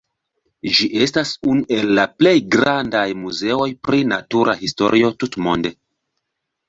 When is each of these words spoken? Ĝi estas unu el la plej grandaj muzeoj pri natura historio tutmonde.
Ĝi 0.77 0.87
estas 1.05 1.33
unu 1.51 1.65
el 1.75 1.91
la 1.99 2.05
plej 2.21 2.33
grandaj 2.57 3.05
muzeoj 3.25 3.69
pri 3.89 4.01
natura 4.15 4.57
historio 4.63 5.13
tutmonde. 5.25 5.77